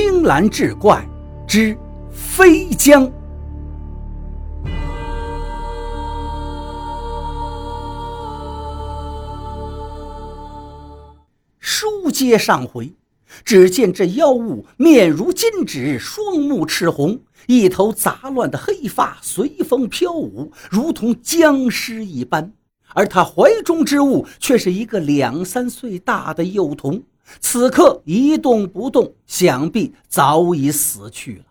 [0.00, 1.04] 青蓝志怪
[1.44, 1.76] 之
[2.08, 3.10] 飞江。
[11.58, 12.92] 书接上回，
[13.44, 17.18] 只见这妖物面如金纸，双目赤红，
[17.48, 22.52] 一头杂乱的黑发随风飘舞，如同僵尸一般。
[22.94, 27.02] 而他怀中之物却是一个两三岁大的幼童，
[27.40, 31.44] 此刻一动不动，想必早已死去了。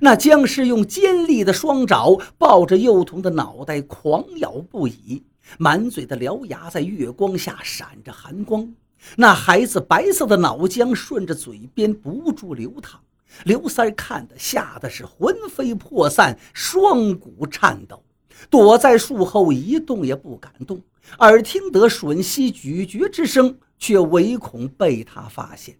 [0.00, 5.22] 那僵尸用尖利的双爪抱着幼童的脑袋，狂咬不已，
[5.58, 8.68] 满嘴的獠牙在月光下闪着寒光。
[9.16, 13.00] 那孩子白色的脑浆顺着嘴边不住流淌，
[13.44, 18.02] 刘三看得吓得是魂飞魄散，双骨颤抖。
[18.50, 20.82] 躲在树后一动也不敢动，
[21.20, 25.78] 耳听得吮吸咀嚼之声，却唯恐被他发现。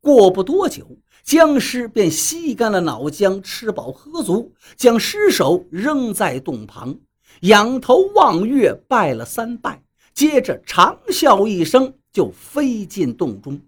[0.00, 0.86] 过不多久，
[1.22, 6.98] 僵尸便吸干了脑浆，吃饱喝足，将尸首扔在洞旁，
[7.42, 13.60] 仰头望月，拜了三拜，接着长啸一声，就飞进洞中。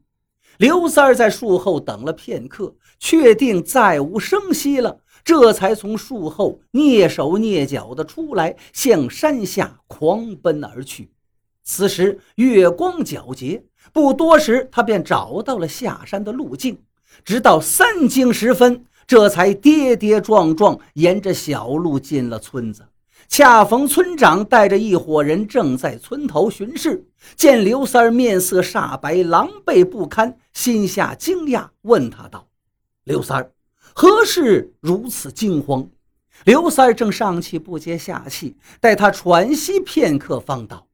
[0.59, 5.01] 刘三儿在树后等了片刻，确定再无声息了。
[5.25, 11.11] 这才从树后蹑手蹑脚地出来，向山下狂奔而去。
[11.65, 16.79] 此时月光皎洁，不多时，他便找到了下山的路径。
[17.25, 22.87] 直到三更时分，这才跌跌撞撞沿着小路进了村子。
[23.29, 32.47] 恰逢村长带着一伙人正在村头巡视，见刘三儿面色煞白，狼狈不堪，心下惊讶，问他道
[33.05, 33.51] ：“刘三儿。”
[33.95, 35.89] 何事如此惊慌？
[36.45, 40.87] 刘三儿正上气不接下气，待他喘息片刻，方道：“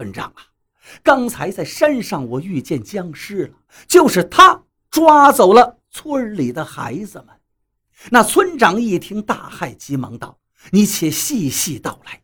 [0.00, 0.40] 村长啊，
[1.02, 3.50] 刚才在山上我遇见僵尸了，
[3.86, 7.26] 就是他抓走了村里的孩子们。”
[8.08, 10.38] 那村长一听大骇，急忙道
[10.72, 12.22] ：“你且细细道来。”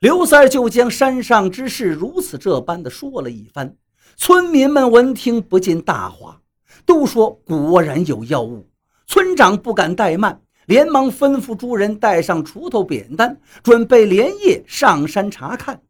[0.00, 3.76] 刘三就将山上之事如此这般的说了一番。
[4.16, 6.40] 村民们闻听不禁大哗，
[6.86, 8.66] 都说果然有妖物。
[9.06, 15.82] 村长不敢怠慢，连忙吩咐诸人带上锄头、扁担，准备连夜上山查看。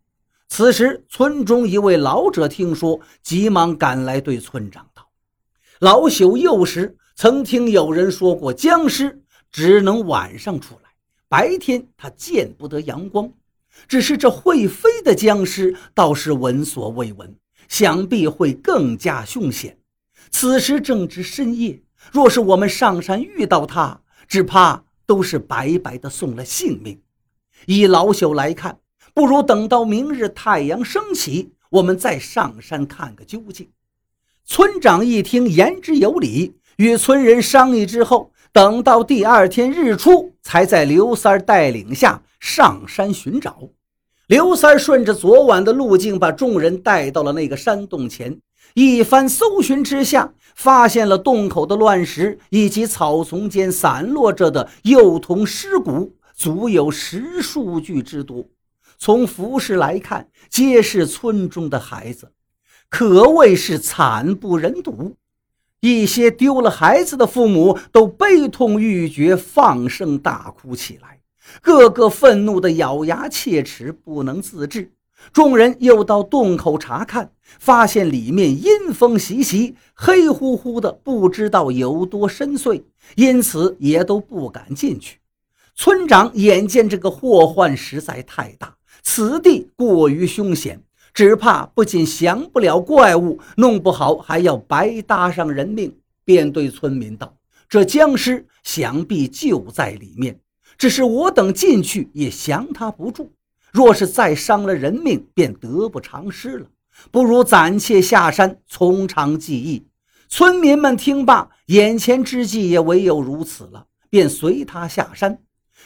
[0.48, 5.08] 此时，村中一位老者听说，急忙赶来，对村长道
[5.80, 10.90] ：“老朽幼时曾听有人说过，僵尸只能晚上出来，
[11.28, 13.32] 白天他见不得阳光。
[13.88, 17.34] 只是这会飞的僵尸倒是闻所未闻，
[17.68, 19.78] 想必会更加凶险。
[20.30, 21.80] 此时正值深夜。”
[22.12, 27.00] 若是我们上山遇到他，只怕都是白白的送了性命。
[27.64, 28.78] 以老朽来看，
[29.14, 33.68] 不如等到明日太阳升起，我们再上山看个究竟。
[34.44, 43.60] 村长一听，言之有理，与村人商议之后，等到第二天日出，才在刘三带领下上山寻找。
[44.26, 48.40] 刘三顺着昨晚的路径，把众人带到了那个山洞前。
[48.74, 58.44] 一番搜寻之下，发现了洞口的乱石以及草丛间散落着的幼童尸骨，足有十数具之多。
[59.04, 62.32] 从服饰来看，皆是村中的孩子，
[62.88, 65.14] 可谓是惨不忍睹。
[65.80, 71.20] 一些丢了孩子的父母都悲痛欲绝，放声大哭起来，
[71.60, 74.94] 个个愤怒的咬牙切齿，不能自制。
[75.34, 82.82] 众人又到洞口查看，发现里面阴风习习，黑乎乎的，不知道有多深邃，
[83.16, 85.18] 因此也都不敢进去。
[85.76, 90.82] 村长眼见这个祸患实在太大，此地过于凶险，
[91.12, 95.94] 只怕不仅降不了怪物，弄不好还要白搭上人命，
[96.24, 97.36] 便对村民道
[97.68, 100.40] ：“这僵尸想必就在里面，
[100.76, 103.32] 只是我等进去也降他不住。”
[103.70, 106.66] 若是再伤了人命，便得不偿失了。
[107.10, 109.86] 不如暂且下山，从长计议。
[110.28, 115.40] 村民们听罢，眼前之计也唯有如此了，便随他下山。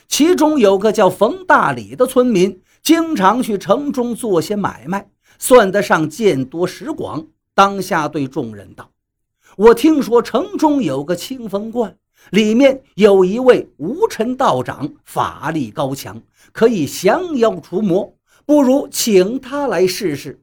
[0.06, 7.26] 其中有个叫冯大礼的村民，经常去城中做些买卖，算得上见多识广。
[7.54, 8.90] 当下对众人道
[9.56, 11.96] ：“我听说城中有个清风观。”
[12.30, 16.20] 里面有一位无尘道长，法力高强，
[16.52, 18.12] 可以降妖除魔，
[18.44, 20.42] 不如请他来试试。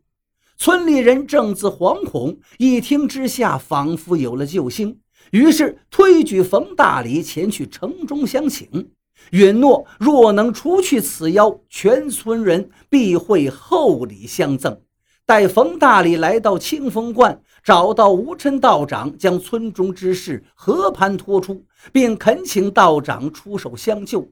[0.58, 5.00] 村里人正自惶恐，一听之下，仿佛有了救星，
[5.32, 8.90] 于是推举冯大礼前去城中相请，
[9.32, 14.80] 允诺若能除去此妖，全村人必会厚礼相赠。
[15.26, 24.30] 待冯大礼来到清风观，找到吴琛道长，将村中之事和盘托出，并恳请道长出手相救。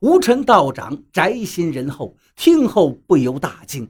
[0.00, 3.88] 吴琛道长宅心仁厚，听后不由大惊，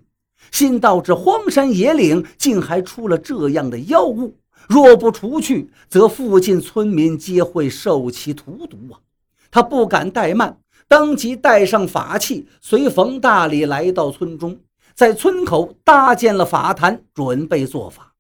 [0.50, 9.05] 心道这荒山野岭竟还出了这样的妖物，若不除去，则附近村民皆会受其荼毒啊！
[9.50, 10.58] 他不敢怠慢，
[10.88, 14.58] 当即带上法器，随冯大礼来到村中，
[14.94, 18.12] 在村口搭建了法坛，准备做法。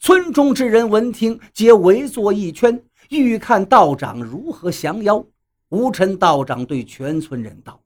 [0.00, 5.24] 村中之人闻听，皆围坐一圈，欲看道长如何降妖。
[5.68, 7.80] 吴尘道长对全村人道：“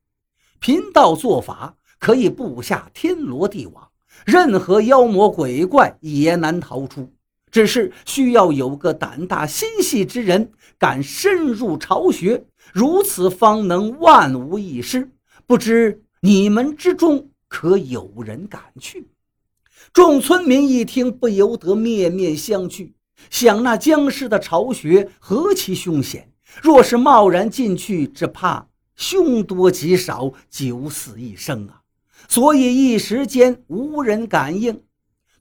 [0.58, 3.88] 贫道做法可以布下天罗地网，
[4.24, 7.12] 任何妖魔鬼怪也难逃出。
[7.56, 15.10] 只是需要有个胆大心细之人，敢深入巢穴，如此方能万无一失。
[15.46, 19.08] 不知你们之中可有人敢去？”
[19.94, 22.92] 众村民一听，不由得面面相觑，
[23.30, 26.30] 想那僵尸的巢穴何其凶险！
[26.62, 31.80] 若是贸然进去，只怕凶多吉少，九死一生啊！
[32.28, 34.82] 所以一时间无人敢应。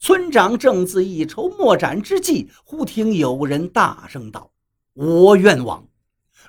[0.06, 4.52] 村长正自一筹莫展之际，忽听有人大声道
[4.94, 5.84] ：“我愿往！”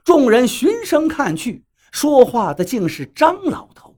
[0.04, 3.96] 众人循声看去，说话的竟是张老头。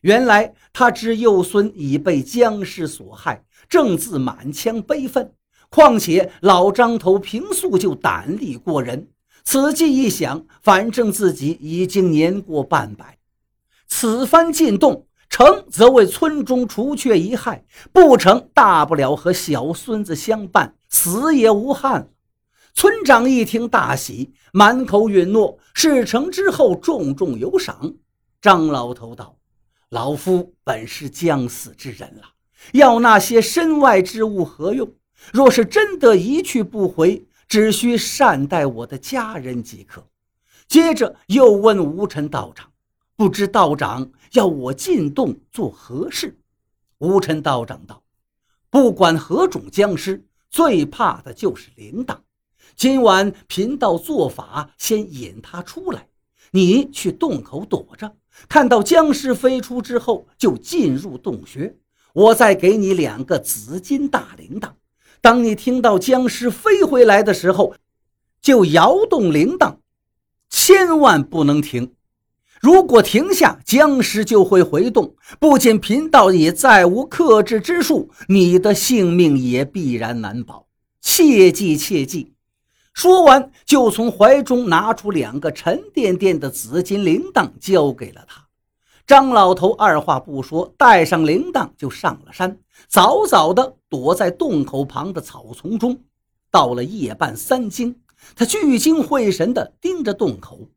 [0.00, 5.32] 原来他知幼孙已被僵尸所害，正自满腔悲愤。
[5.68, 9.06] 况且老张头平素就胆力过人。
[9.44, 13.16] 此计一想，反正自己已经年过半百，
[13.86, 17.62] 此番进洞成则为村中除却一害，
[17.92, 22.08] 不成大不了和小孙子相伴，死也无憾。
[22.72, 27.92] 村长一听大喜，满口允诺，事成之后重重有赏。
[28.40, 29.36] 张老头道
[29.90, 32.22] ：“老夫本是将死之人了，
[32.72, 34.90] 要那些身外之物何用？
[35.34, 40.08] 若是真的一去不回。”只需善待我的家人即可。
[40.66, 42.68] 接着又问吴尘道长
[43.16, 46.38] ：“不知道长要我进洞做何事？”
[46.98, 48.02] 吴尘道长道
[48.70, 52.18] ：“不管何种僵尸，最怕的就是铃铛。
[52.74, 56.08] 今晚贫道做法，先引他出来，
[56.50, 58.16] 你去洞口躲着，
[58.48, 61.76] 看到僵尸飞出之后，就进入洞穴。
[62.12, 64.72] 我再给你两个紫金大铃铛。”
[65.22, 67.74] 当你听到僵尸飞回来的时候，
[68.40, 69.78] 就摇动铃铛，
[70.48, 71.95] 千万不能停。
[72.60, 80.66] 如果停下，僵尸就会回动，不仅贫道也再无克制之术，你的性命也必然难保。
[81.00, 82.32] 切记切记！
[82.92, 88.46] 说完，就从怀中拿出两个沉甸甸的紫金铃铛，交给了他。
[89.06, 92.58] 张老头二话不说，带上铃铛就上了山，
[92.88, 96.00] 早早的躲在洞口旁的草丛中。
[96.50, 97.94] 到了夜半三更，
[98.34, 100.68] 他聚精会神地盯着洞口，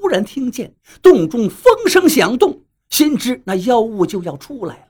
[0.00, 4.86] 忽然听见洞中风声响动，心知那妖物就要出来了。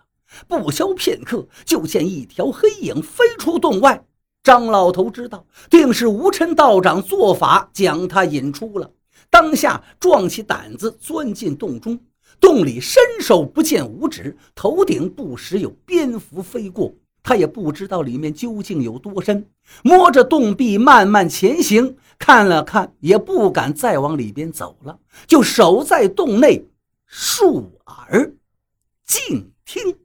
[0.46, 4.04] 不消片刻，就见一条黑影飞出洞外。
[4.44, 8.88] 张老头知道，定是无尘道长做法将他引出了，
[9.28, 11.98] 当下壮起胆子钻进洞中。
[12.38, 19.44] 洞里伸手不见五指，头顶不时有蝙蝠飞过，他也不知道里面究竟有多深。
[19.82, 26.68] 摸着洞壁慢慢前行，看了看也不敢再往里边走了，就守在洞内，
[27.06, 28.36] 竖耳
[29.04, 29.98] 静听。